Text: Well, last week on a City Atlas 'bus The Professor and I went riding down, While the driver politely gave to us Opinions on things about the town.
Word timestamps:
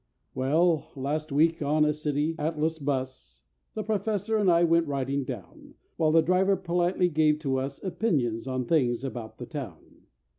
Well, 0.33 0.87
last 0.95 1.31
week 1.31 1.61
on 1.61 1.85
a 1.85 1.93
City 1.93 2.33
Atlas 2.39 2.79
'bus 2.79 3.43
The 3.75 3.83
Professor 3.83 4.35
and 4.35 4.49
I 4.49 4.63
went 4.63 4.87
riding 4.87 5.23
down, 5.23 5.75
While 5.95 6.11
the 6.11 6.23
driver 6.23 6.55
politely 6.55 7.07
gave 7.07 7.37
to 7.41 7.57
us 7.57 7.79
Opinions 7.83 8.47
on 8.47 8.65
things 8.65 9.03
about 9.03 9.37
the 9.37 9.45
town. 9.45 10.07